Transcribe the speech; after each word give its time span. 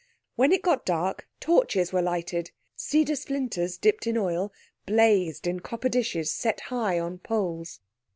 When 0.35 0.51
it 0.51 0.63
got 0.63 0.83
dark 0.83 1.29
torches 1.39 1.93
were 1.93 2.01
lighted. 2.01 2.49
Cedar 2.75 3.15
splinters 3.15 3.77
dipped 3.77 4.07
in 4.07 4.17
oil 4.17 4.51
blazed 4.87 5.45
in 5.45 5.59
copper 5.59 5.89
dishes 5.89 6.33
set 6.33 6.59
high 6.73 6.99
on 6.99 7.19
poles. 7.19 7.81